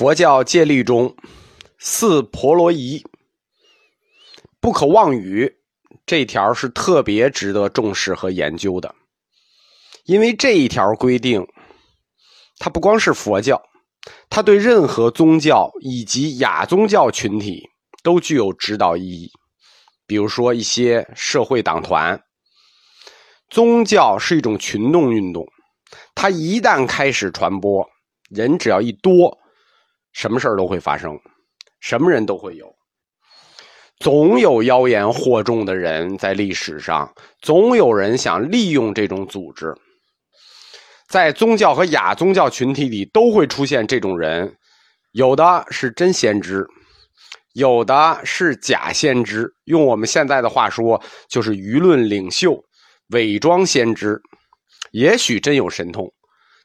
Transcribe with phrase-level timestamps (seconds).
[0.00, 1.14] 佛教戒律中，
[1.78, 3.04] 四婆罗夷
[4.58, 5.58] 不可妄语，
[6.06, 8.94] 这条是特别值得重视和研究的，
[10.06, 11.46] 因为这一条规定，
[12.58, 13.62] 它不光是佛教，
[14.30, 17.68] 它对任何宗教以及亚宗教群体
[18.02, 19.30] 都具有指导意义。
[20.06, 22.18] 比如说一些社会党团，
[23.50, 25.46] 宗教是一种群众运动，
[26.14, 27.86] 它一旦开始传播，
[28.30, 29.36] 人只要一多。
[30.12, 31.18] 什么事儿都会发生，
[31.80, 32.74] 什么人都会有，
[33.98, 39.74] 总有妖言惑众的人在历史上，总有人想利用这种组织，
[41.08, 44.56] 在宗教和亚宗教群体里都会出现这种人，
[45.12, 46.66] 有的是真先知，
[47.52, 52.62] 有的是假先知，用我们现在的话说，就是舆论领袖，
[53.10, 54.20] 伪装先知，
[54.90, 56.12] 也许真有神通，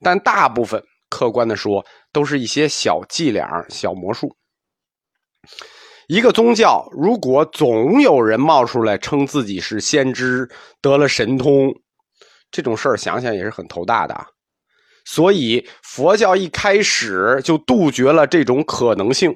[0.00, 0.82] 但大部分。
[1.10, 4.34] 客观的说，都是一些小伎俩、小魔术。
[6.08, 10.48] 一个宗教如果总有人冒出来称自己是先知，
[10.80, 11.72] 得了神通，
[12.50, 14.26] 这种事儿想想也是很头大的。
[15.04, 19.32] 所以佛教一开始就杜绝了这种可能性，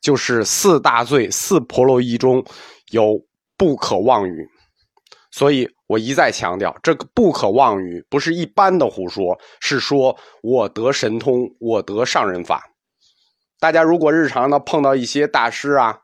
[0.00, 2.44] 就是四大罪、四婆罗夷中
[2.90, 3.18] 有
[3.56, 4.48] 不可妄语。
[5.30, 12.62] 所以我一再强调，这个不可妄语不是一般的胡说，是说我得神通，我得上人法。
[13.58, 15.98] 大家如果日常呢碰到一些大师啊，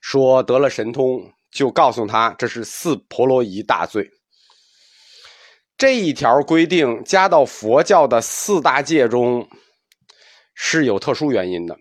[0.00, 4.10] 说得了神通，就告诉他这是四婆罗夷大罪。
[5.78, 9.48] 这一条规定加到佛教的四大戒中
[10.54, 11.76] 是有特殊原因的，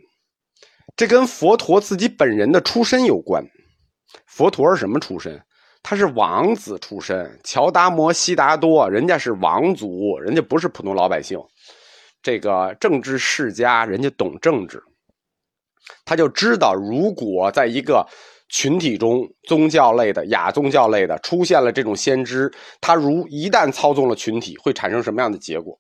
[0.96, 3.44] 这跟佛陀自己本人的出身有关。
[4.28, 5.44] 佛陀是什么出身？
[5.84, 11.40] 他是王子出身，乔达摩悉达多，人家是王族，人家不是普通老百姓。
[12.22, 14.82] 这个政治世家，人家懂政治，
[16.06, 18.08] 他就知道，如果在一个
[18.48, 25.76] 群体中，宗教类的、亚宗教类的出现了这种先知，他如一旦操纵了群体，会产生什么样的结果？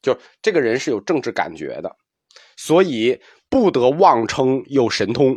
[0.00, 1.90] 就这个人是有政治感觉的，
[2.56, 5.36] 所以不得妄称有神通。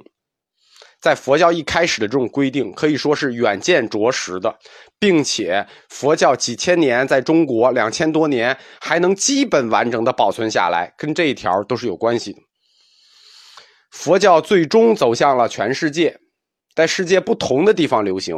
[1.06, 4.52] 在佛教一开始的这种规定，可以说是远见卓识的，
[4.98, 12.40] 并且佛教几千年在中国两千多年还能基本完整的保存下来，跟这一条都是有关系的。
[13.92, 16.20] 佛教最终走向了全世界，
[16.74, 18.36] 在世界不同的地方流行，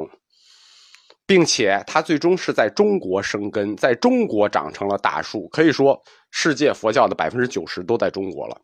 [1.26, 5.48] 并且它最终是在中国生根，在中国长成了大树。
[5.54, 5.98] 可以说，
[6.32, 8.60] 世界佛教的百分之九十都在中国了。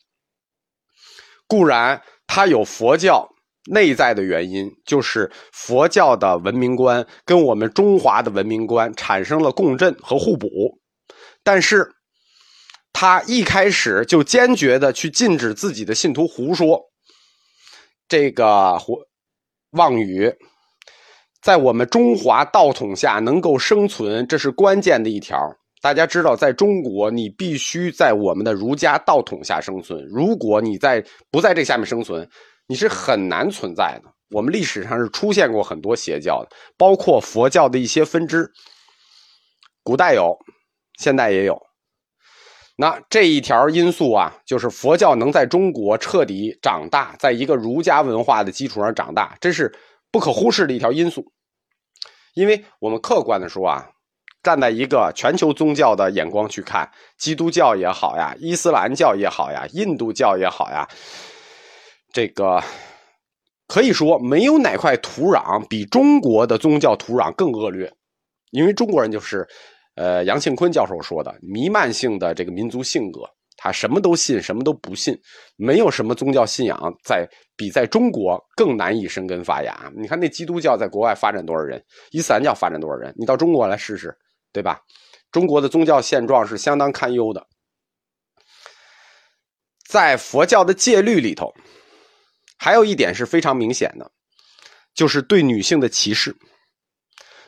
[1.48, 3.26] 固然，它有佛教。
[3.72, 10.48] 内在的原因就是佛教的文明观跟我们中华的文明观产生了共振和互补，
[11.44, 11.90] 但是，
[12.92, 16.78] 他一开始就坚决的去禁止自己的信徒胡说，
[18.10, 18.98] 这个胡
[19.72, 20.30] 妄语，
[21.42, 25.38] 在我们中华道统下能够生存，这是关键的一条。
[25.82, 32.30] 大家知道，在中国，你必须在我们的儒家道统下生存，如果你在不在这下面生存。
[32.68, 34.10] 你是很难存在的。
[34.30, 38.52] 我们历史上是出现过很多邪教的，包括佛教的一些分支，
[39.84, 40.36] 古代有，
[40.98, 41.62] 现代也有。
[42.76, 49.72] 那这一条因素啊，就是佛教能在中国彻底长大，在一个儒家文化的基础上长大，这是
[50.12, 51.32] 不可忽视的一条因素。
[52.34, 53.88] 因为我们客观的说啊，
[54.42, 60.90] 站在一个全球宗教的眼光去看，基督教也好呀，伊斯兰教也好呀，印度教也好呀。
[62.14, 62.64] 这个
[63.68, 67.92] 可以说没有哪块土壤比中国的宗教土壤更恶劣，
[68.52, 69.46] 因为中国人就是，
[69.96, 73.22] 呃，杨庆坤教授说的弥漫性的这个民族性格，
[73.58, 75.20] 他什么都信，什么都不信，
[75.56, 79.92] 没有什么宗教信仰在比在中国更难以生根发芽。
[79.96, 84.16] 你看那基督教在国外发展多少人，伊斯兰教发展多少人，你到中国来试试，
[84.52, 84.80] 对吧？
[85.32, 87.44] 中国的宗教现状是相当堪忧的，
[89.90, 91.52] 在佛教的戒律里头。
[92.64, 94.10] 还有一点是非常明显的，
[94.96, 96.34] 就是对女性的歧视。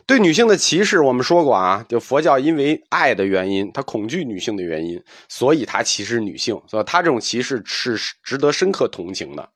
[0.05, 6.61] 对女性的歧视，我们说过啊，就佛教因为爱的原因，他恐惧女性的原因，所以他歧视女性。
[6.67, 9.49] 所以，他这种歧视是值得深刻同情的。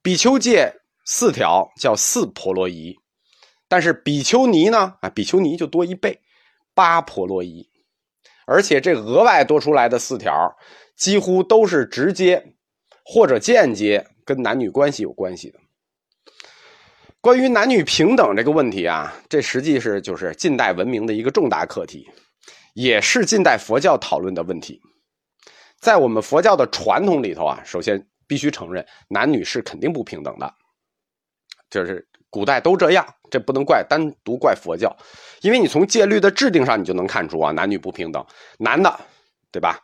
[0.00, 0.72] 比丘戒
[1.04, 2.96] 四条叫四婆罗夷，
[3.68, 4.94] 但是比丘尼呢？
[5.02, 6.18] 啊，比丘尼就多一倍，
[6.74, 7.68] 八婆罗夷。
[8.46, 10.56] 而且这额外多出来的四条，
[10.96, 12.54] 几乎都是直接
[13.04, 14.06] 或者间接。
[14.26, 15.58] 跟男女关系有关系的，
[17.20, 22.04] 关于男女平等这个问题啊，这实际是就是近代文明的一个重大课题，
[22.74, 24.80] 也是近代佛教讨论的问题。
[25.78, 30.52] 在我们佛教的传统里头啊，首先必须承认，男女是肯定不平等的，
[31.70, 34.94] 就是古代都这样，这不能怪单独怪佛教，
[35.42, 38.26] 因为你从戒律的制定上，你就能看出啊，男女不平等，
[38.58, 38.92] 男的，
[39.52, 39.80] 对吧？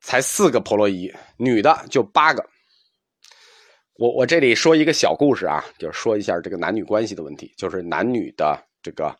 [0.00, 2.42] 才四个婆罗夷，女的就八个。
[4.02, 9.16] 我我这里说一个小故事啊，就是说一下这个男女关系的问题，就是男女的这个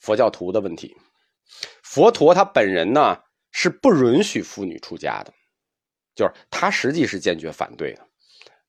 [0.00, 0.94] 佛教徒的问题。
[1.82, 3.16] 佛陀他本人呢
[3.52, 5.32] 是不允许妇女出家的，
[6.14, 8.02] 就是他实际是坚决反对的，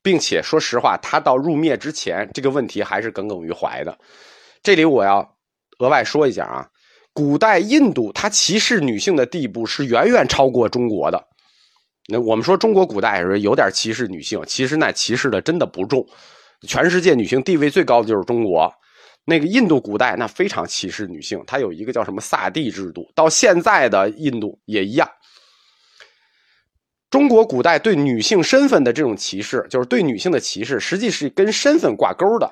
[0.01, 3.99] 并且说实话，他到入灭之前，这个问题还是耿耿于怀的。
[4.63, 5.19] 这里我要
[5.79, 6.65] 额外说一下啊，
[7.11, 11.21] 古代印度他歧视女性的地步是远远超过中国的。
[12.11, 16.03] 那我们说中国古代是有点歧视女性，其实那歧视的真的不重。
[16.67, 18.69] 全世界女性地位最高的就是中国，
[19.25, 25.07] 那个印度古代那非常歧视女性，它有一个叫什么萨帝制度，到现在的印度也一样。
[27.11, 32.51] 中国古代对女性身份的这种歧视，就是对女性的歧视，实际是跟身份挂钩的，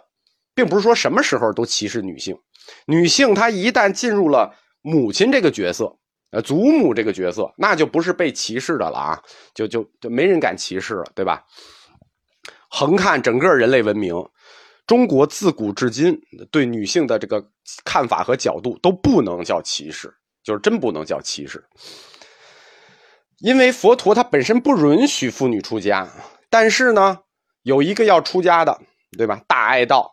[0.53, 2.37] 并不是说什么时候都歧视女性。
[2.85, 5.97] 女性她一旦进入了母亲这个角色。
[6.31, 9.21] 呃，祖母这个角色，那就不是被歧视的了啊，
[9.53, 11.41] 就就就没人敢歧视了，对吧？
[12.69, 14.13] 横看整个人类文明，
[14.85, 16.19] 中国自古至今
[16.51, 17.41] 对女性的这个
[17.85, 20.13] 看法和角度都不能叫歧视，
[20.43, 21.63] 就是真不能叫歧视。
[23.39, 26.09] 因为佛陀他本身不允许妇女出家，
[26.49, 27.19] 但是呢，
[27.63, 28.77] 有一个要出家的，
[29.17, 29.41] 对吧？
[29.47, 30.11] 大爱道，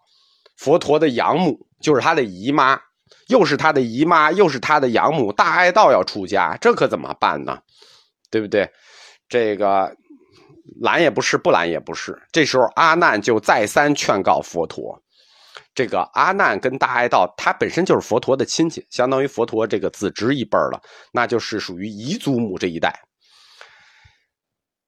[0.57, 2.81] 佛陀的养母就是他的姨妈。
[3.29, 7.59] 又是他的姨妈，又是他的养母，大爱道要出家，这可怎么办呢？
[8.31, 8.71] 对不对？
[9.29, 9.95] 这个
[10.81, 12.17] 拦也不是，不拦也不是。
[12.33, 15.01] 这时候阿难就再三劝告佛陀。
[15.75, 20.81] 这个阿难跟大爱道，他本身就是佛陀的亲戚，相当于佛陀这个子侄一辈了，
[21.13, 22.95] 那就是属于姨祖母这一代。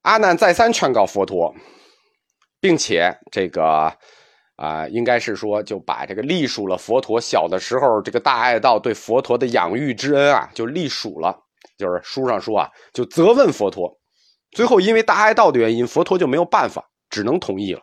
[0.03, 1.53] 阿难再三劝告佛陀，
[2.59, 3.97] 并且这个。
[4.57, 11.33] 啊，应该是说就把这个隶属了佛陀小的时候这个大爱道对佛陀的养育之恩啊，就隶属了。
[11.77, 13.89] 就是书上说啊，就责问佛陀。
[14.51, 17.81] 最后因为大爱道的原因，佛陀就没有办法，只能同意了。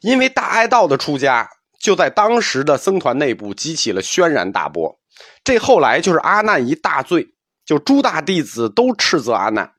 [0.00, 1.48] 因为大爱道的出家，
[1.80, 4.98] 就在当时的僧团内部激起了轩然大波。
[5.44, 7.24] 这后来就是阿难一大罪，
[7.64, 9.70] 就诸大弟子都斥责阿难，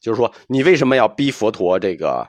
[0.00, 2.28] 就是说你为什么要逼佛陀这个？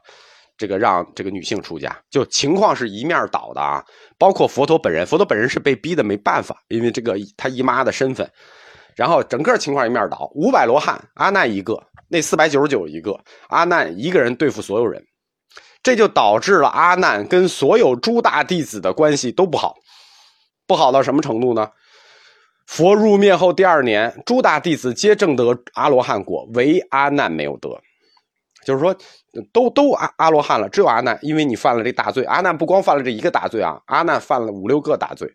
[0.57, 3.83] 这个让这个女性出家，就情况是一面倒的啊，
[4.17, 8.27] 包括佛陀本人，佛陀本人是被逼的没办法，因为这个他姨妈的身份，
[8.95, 13.17] 然后整个情况一面倒，五百罗汉，阿难一个，那四百九十九一个，
[13.49, 15.01] 阿难一个人对付所有人，
[15.83, 19.75] 这就导致了阿难跟所有诸大弟子的关系都不好，
[20.65, 21.69] 不好到什么程度呢？
[22.65, 27.69] 佛入灭后第二年，诸大弟子皆正得阿罗汉果，唯阿难没有得。
[28.67, 28.93] 就是说，
[29.53, 32.21] 都都阿阿罗汉了，只有阿难，因为你犯了这大罪。
[32.25, 35.25] 阿难不光犯了这一个大罪啊，阿难犯了五六个大罪。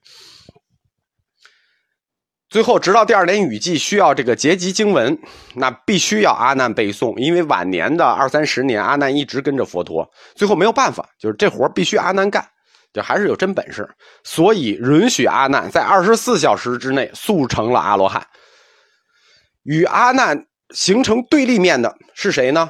[2.51, 5.19] 最后，直到第二年雨季需要这个结集经文，
[5.55, 10.07] 那必须要阿难背诵，因为晚年的二三十年，阿难一直跟着佛陀。
[10.35, 12.47] 最后没有办法，就是这活必须阿难干，
[12.93, 13.89] 就还是有真本事，
[14.25, 18.23] 所以允许阿难在二十四小时之内速成了阿罗汉。
[19.63, 20.45] 与阿难
[20.75, 22.69] 形成对立面的是谁呢？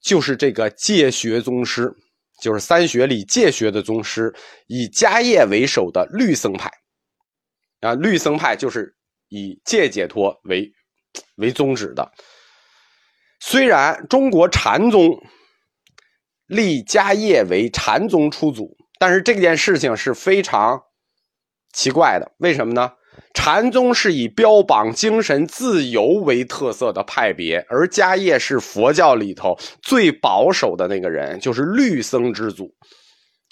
[0.00, 1.92] 就是这个戒学宗师，
[2.40, 4.34] 就是三学里戒学的宗师，
[4.66, 6.70] 以迦叶为首的律僧派。
[7.80, 8.94] 啊，律僧派就是
[9.28, 10.70] 以戒解脱为
[11.36, 12.10] 为宗旨的。
[13.40, 15.10] 虽然中国禅宗
[16.46, 20.80] 立迦叶为禅宗初祖，但是这件事情是非常
[21.72, 22.34] 奇怪的。
[22.38, 22.90] 为什么呢？
[23.40, 32.68] 禅宗是以标榜精神自由为特色的派别，而迦叶是佛教里头最保守的那个人，就是律僧之祖，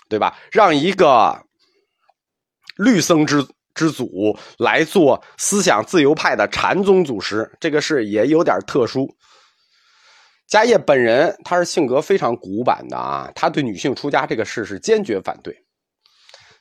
[0.09, 0.37] 对吧？
[0.51, 1.41] 让一个
[2.77, 9.09] 律僧之之祖来做思想自由派的禅宗祖师，这个事也有点特殊。
[10.51, 15.57] 迦叶本人他是性格非常古板的啊，他对女性出家这个事是坚决反对。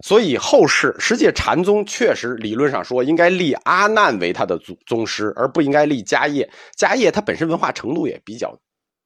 [0.04, 6.50] 所以后世实际禅宗确实理论上说应该立阿难为他的宗宗师，而不应该立迦叶。
[6.78, 8.60] 迦叶他本身文化程度也比较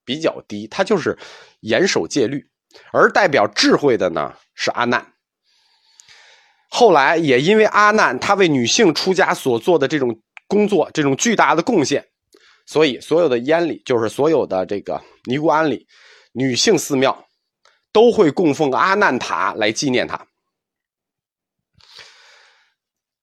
[0.04, 1.18] 比较低，他就是
[1.60, 2.44] 严守戒律，
[2.92, 5.14] 而代表智慧的呢是阿难。
[6.72, 12.04] 后来也因为阿难他为女性出家所做的这种工作，这种巨大的贡献，
[12.66, 15.86] 所以所有的庵里，就是所有的这个尼姑庵里，
[16.32, 17.28] 女性寺庙
[17.92, 20.26] 都会供奉阿难塔来纪念他。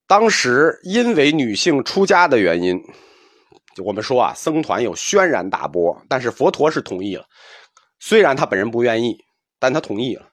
[0.06, 2.80] 当时因为女性出家的原因，
[3.84, 7.24] 我们说啊，僧团有轩然大波，但是佛陀是同意了，
[7.98, 9.16] 虽然他本人不愿意，
[9.58, 10.28] 但他同意了，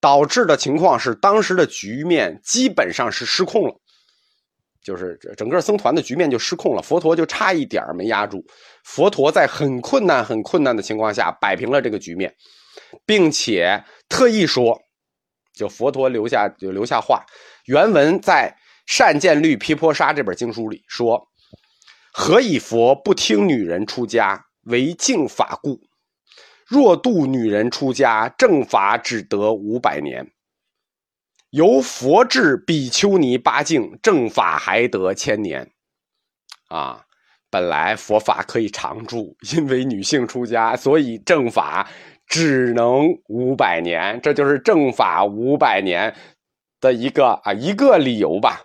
[0.00, 3.74] 导致的情况是当时的局面基本上是失控了，
[4.84, 8.42] 就是整个僧团的局面就失控了，佛陀就差一点没压住，
[8.84, 12.32] 佛陀在很困难、很困难的情况下摆平了这个局面，
[13.04, 14.78] 并且特意说，
[15.54, 17.24] 就佛陀留下就留下话，
[17.66, 18.54] 原文在
[18.88, 21.28] 《善见律毗婆沙》这本经书里说。
[22.10, 25.78] 何以佛不听女人出家为净法故？
[26.66, 30.24] 若度女人出家，正法只得五百年；
[31.50, 35.70] 由佛制比丘尼八境，正法还得千年。
[36.68, 37.04] 啊，
[37.50, 41.86] 本来佛法可以长住，因为女性出家，所以正法
[42.26, 44.18] 只能五百年。
[44.22, 46.16] 这就是正法五百年
[46.80, 48.62] 的一个啊一个理由吧。